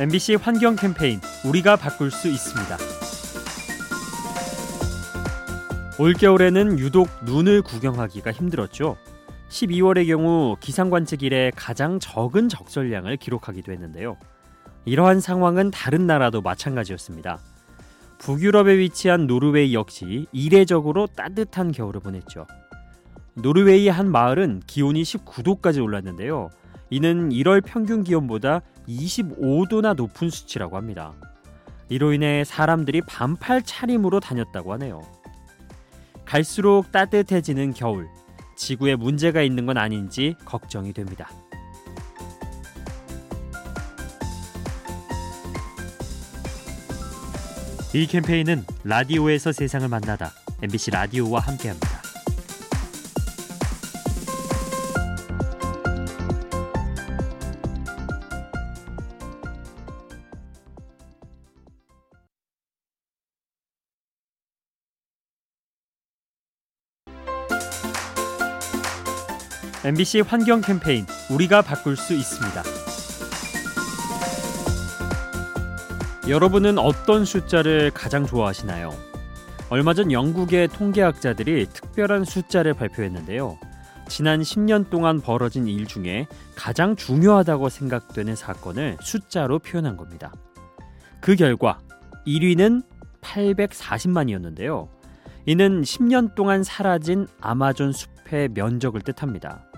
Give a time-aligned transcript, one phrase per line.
[0.00, 2.78] MBC 환경 캠페인 우리가 바꿀 수 있습니다.
[5.98, 8.96] 올겨울에는 유독 눈을 구경하기가 힘들었죠.
[9.50, 14.16] 12월의 경우 기상 관측 이래 가장 적은 적설량을 기록하기도 했는데요.
[14.86, 17.38] 이러한 상황은 다른 나라도 마찬가지였습니다.
[18.20, 22.46] 북유럽에 위치한 노르웨이 역시 이례적으로 따뜻한 겨울을 보냈죠.
[23.34, 26.48] 노르웨이 한 마을은 기온이 19도까지 올랐는데요.
[26.88, 28.62] 이는 1월 평균 기온보다
[28.98, 31.14] 25도나 높은 수치라고 합니다.
[31.88, 35.02] 이로 인해 사람들이 반팔 차림으로 다녔다고 하네요.
[36.24, 38.08] 갈수록 따뜻해지는 겨울,
[38.56, 41.28] 지구에 문제가 있는 건 아닌지 걱정이 됩니다.
[47.92, 50.30] 이 캠페인은 라디오에서 세상을 만나다
[50.62, 51.99] MBC 라디오와 함께합니다.
[69.82, 72.62] MBC 환경 캠페인 우리가 바꿀 수 있습니다.
[76.28, 78.92] 여러분은 어떤 숫자를 가장 좋아하시나요?
[79.70, 83.58] 얼마 전 영국의 통계학자들이 특별한 숫자를 발표했는데요.
[84.06, 90.30] 지난 10년 동안 벌어진 일 중에 가장 중요하다고 생각되는 사건을 숫자로 표현한 겁니다.
[91.22, 91.78] 그 결과
[92.26, 92.82] 1위는
[93.22, 94.88] 840만이었는데요.
[95.46, 99.69] 이는 10년 동안 사라진 아마존 숲의 면적을 뜻합니다.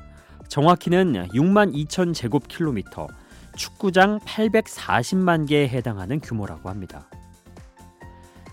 [0.48, 3.08] 정확히는 6만 2천 제곱킬로미터,
[3.56, 7.08] 축구장 840만 개에 해당하는 규모라고 합니다.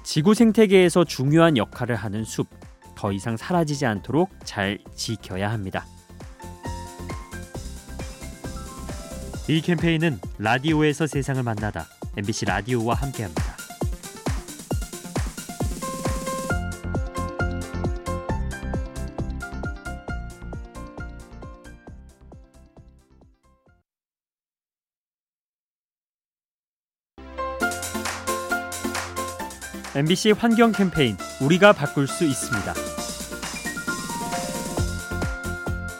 [0.04, 2.48] 지구 생태계에서 중요한 역할을 하는 숲,
[2.96, 5.86] 더 이상 사라지지 않도록 잘 지켜야 합니다.
[9.48, 13.49] 이 캠페인은 라디오에서 세상을 만나다 MBC 라디오와 함께합니다.
[29.96, 32.74] MBC 환경 캠페인 우리가 바꿀 수 있습니다.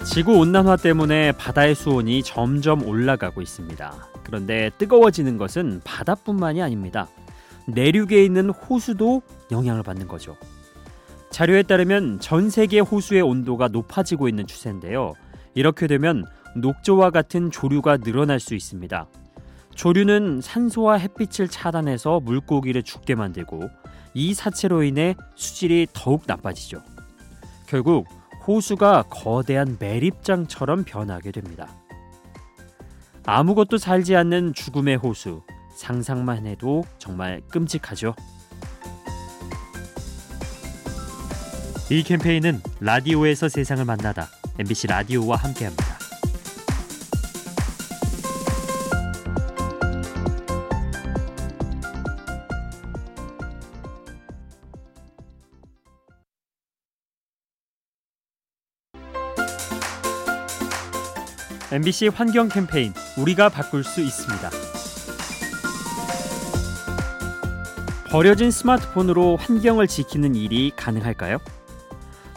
[0.06, 3.92] 지구 온난화 때문에 바다의 수온이 점점 올라가고 있습니다.
[4.24, 7.08] 그런데 뜨거워지는 것은 바다뿐만이 아닙니다.
[7.66, 10.38] 내륙에 있는 호수도 영향을 받는 거죠.
[11.32, 15.14] 자료에 따르면 전 세계 호수의 온도가 높아지고 있는 추세인데요.
[15.56, 16.26] 이렇게 되면
[16.56, 19.08] 녹조와 같은 조류가 늘어날 수 있습니다.
[19.74, 23.70] 조류는 산소와 햇빛을 차단해서 물고기를 죽게 만들고
[24.14, 26.82] 이 사체로 인해 수질이 더욱 나빠지죠.
[27.68, 28.08] 결국
[28.48, 31.70] 호수가 거대한 매립장처럼 변하게 됩니다.
[33.26, 35.44] 아무것도 살지 않는 죽음의 호수,
[35.76, 38.16] 상상만 해도 정말 끔찍하죠.
[41.92, 45.99] 이 캠페인은 라디오에서 세상을 만나다 MBC 라디오와 함께합니다.
[61.72, 64.50] MBC 환경 캠페인 우리가 바꿀 수 있습니다.
[68.10, 71.38] 버려진 스마트폰으로 환경을 지키는 일이 가능할까요?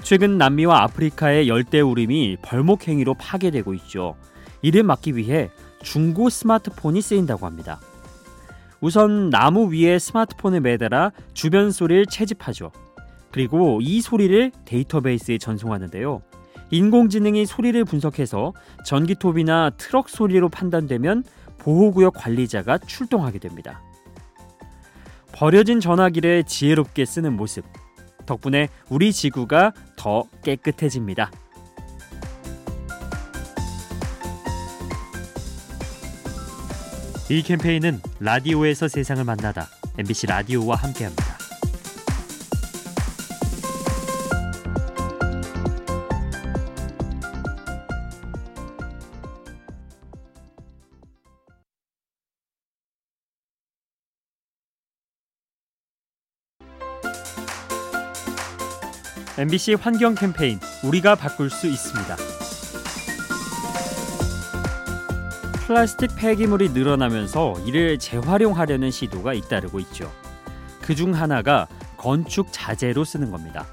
[0.02, 4.16] 최근 남미와 아프리카의 열대우림이 벌목행위로 파괴되고 있죠.
[4.60, 5.48] 이를 막기 위해
[5.82, 7.80] 중고 스마트폰이 쓰인다고 합니다.
[8.82, 12.70] 우선 나무 위에 스마트폰을 매달아 주변 소리를 채집하죠.
[13.30, 16.20] 그리고 이 소리를 데이터베이스에 전송하는데요.
[16.72, 21.22] 인공지능이 소리를 분석해서 전기톱이나 트럭 소리로 판단되면
[21.58, 23.82] 보호구역 관리자가 출동하게 됩니다.
[25.32, 27.64] 버려진 전화기를 지혜롭게 쓰는 모습.
[28.24, 31.30] 덕분에 우리 지구가 더 깨끗해집니다.
[37.28, 39.68] 이 캠페인은 라디오에서 세상을 만나다
[39.98, 41.31] MBC 라디오와 함께합니다.
[59.38, 62.16] MBC 환경 캠페인 우리가 바꿀 수 있습니다.
[65.66, 70.10] 플라스틱 폐기물이 늘어나면서 이를 재활용하려는 시도가 잇따르고 있죠.
[70.82, 73.64] 그 중 하나가 건축 자재로 쓰는 겁니다.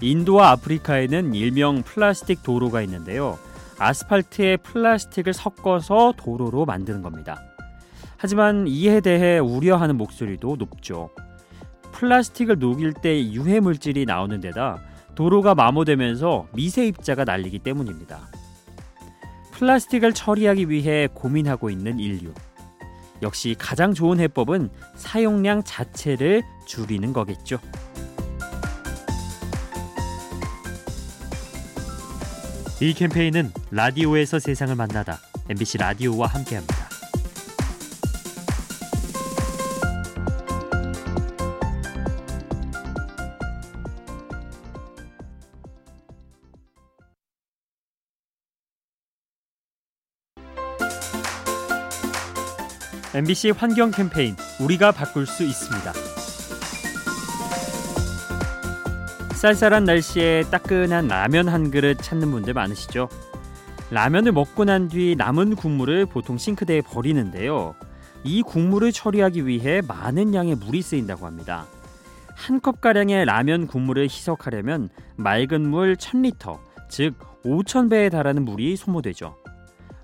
[0.00, 3.38] 인도와 아프리카에는 일명 플라스틱 도로가 있는데요.
[3.78, 7.42] 아스팔트에 플라스틱을 섞어서 도로로 만드는 겁니다.
[8.16, 11.10] 하지만 이에 대해 우려하는 목소리도 높죠.
[12.00, 14.80] 플라스틱을 녹일 때 유해 물질이 나오는 데다
[15.14, 18.30] 도로가 마모되면서 미세 입자가 날리기 때문입니다.
[19.52, 22.32] 플라스틱을 처리하기 위해 고민하고 있는 인류.
[23.20, 27.58] 역시 가장 좋은 해법은 사용량 자체를 줄이는 거겠죠.
[32.80, 35.18] 이 캠페인은 라디오에서 세상을 만나다
[35.50, 36.89] MBC 라디오와 함께합니다.
[53.14, 55.92] MBC 환경 캠페인 우리가 바꿀 수 있습니다.
[59.34, 63.08] 쌀쌀한 날씨에 따끈한 라면 한 그릇 찾는 분들 많으시죠?
[63.90, 67.74] 라면을 먹고 난 뒤 남은 국물을 보통 싱크대에 버리는데요.
[68.22, 71.66] 이 국물을 처리하기 위해 많은 양의 물이 쓰인다고 합니다.
[72.36, 76.58] 한 컵가량의 라면 국물을 희석하려면 맑은 물 1000리터,
[76.88, 77.14] 즉
[77.44, 79.36] 5000배에 달하는 물이 소모되죠.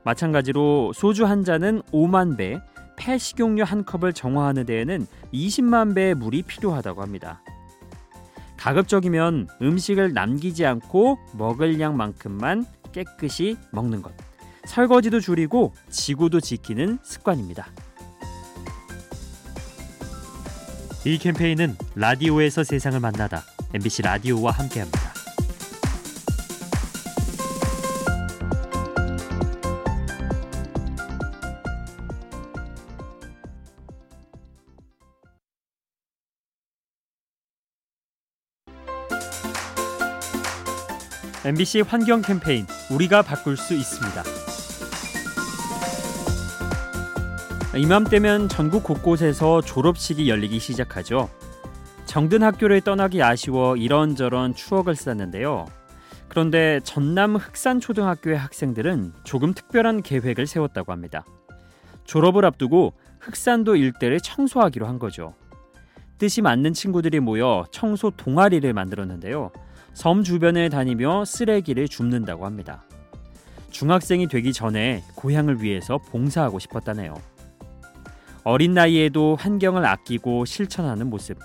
[0.03, 2.61] 마찬가지로 소주 한 잔은 5만 배,
[2.97, 7.43] 폐식용유 한 컵을 정화하는 데에는 20만 배의 물이 필요하다고 합니다.
[8.57, 14.13] 가급적이면 음식을 남기지 않고 먹을 양만큼만 깨끗이 먹는 것.
[14.65, 17.69] 설거지도 줄이고 지구도 지키는 습관입니다.
[21.05, 25.06] 이 캠페인은 라디오에서 세상을 만나다 MBC 라디오와 함께합니다.
[41.47, 44.21] MBC 환경 캠페인 우리가 바꿀 수 있습니다.
[47.77, 51.31] 이맘때면 전국 곳곳에서 졸업식이 열리기 시작하죠.
[52.05, 55.67] 정든 학교를 떠나기 아쉬워 이런저런 추억을 쌓는데요.
[56.27, 61.25] 그런데 전남 흑산 초등학교의 학생들은 조금 특별한 계획을 세웠다고 합니다.
[62.07, 65.35] 졸업을 앞두고 흑산도 일대를 청소하기로 한 거죠.
[66.19, 69.53] 뜻이 맞는 친구들이 모여 청소 동아리를 만들었는데요.
[69.97, 72.85] 섬 주변을 다니며 쓰레기를 줍는다고 합니다.
[73.71, 77.15] 중학생이 되기 전에 고향을 위해서 봉사하고 싶었다네요.
[78.45, 81.39] 어린 나이에도 환경을 아끼고 실천하는 모습.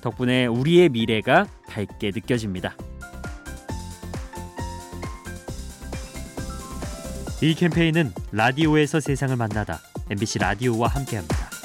[0.00, 2.76] 덕분에 우리의 미래가 밝게 느껴집니다.
[7.42, 11.57] 이 캠페인은 라디오에서 세상을 만나다 MBC 라디오와 함께합니다.